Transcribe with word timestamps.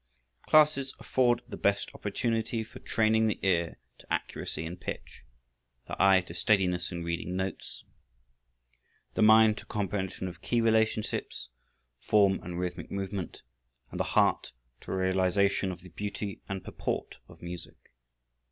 Classes 0.47 0.95
afford 0.97 1.43
the 1.47 1.55
best 1.57 1.93
opportunity 1.93 2.63
for 2.63 2.79
training 2.79 3.27
the 3.27 3.37
ear 3.43 3.77
to 3.99 4.11
accuracy 4.11 4.65
in 4.65 4.75
pitch, 4.75 5.21
the 5.85 5.95
eye 6.01 6.21
to 6.21 6.33
steadiness 6.33 6.91
in 6.91 7.03
reading 7.03 7.35
notes, 7.35 7.83
the 9.13 9.21
mind 9.21 9.59
to 9.59 9.65
comprehension 9.67 10.27
of 10.27 10.41
key 10.41 10.59
relationships, 10.59 11.49
form 11.99 12.39
and 12.41 12.57
rhythmic 12.59 12.89
movement, 12.89 13.43
and 13.91 13.99
the 13.99 14.03
heart 14.17 14.53
to 14.79 14.91
a 14.91 14.97
realization 14.97 15.71
of 15.71 15.81
the 15.81 15.89
beauty 15.89 16.41
and 16.49 16.63
purport 16.63 17.17
of 17.29 17.43
music. 17.43 17.77